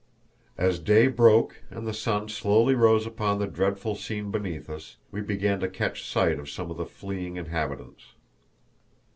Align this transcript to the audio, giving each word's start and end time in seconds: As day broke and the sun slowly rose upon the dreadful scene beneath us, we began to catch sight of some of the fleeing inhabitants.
As 0.57 0.79
day 0.79 1.05
broke 1.05 1.61
and 1.69 1.85
the 1.85 1.93
sun 1.93 2.27
slowly 2.27 2.73
rose 2.73 3.05
upon 3.05 3.37
the 3.37 3.45
dreadful 3.45 3.93
scene 3.95 4.31
beneath 4.31 4.67
us, 4.67 4.97
we 5.11 5.21
began 5.21 5.59
to 5.59 5.69
catch 5.69 6.03
sight 6.09 6.39
of 6.39 6.49
some 6.49 6.71
of 6.71 6.77
the 6.77 6.87
fleeing 6.87 7.37
inhabitants. 7.37 8.01